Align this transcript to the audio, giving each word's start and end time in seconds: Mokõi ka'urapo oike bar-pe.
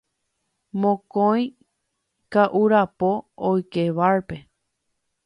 Mokõi 0.85 1.43
ka'urapo 2.37 3.11
oike 3.51 3.85
bar-pe. 4.01 4.41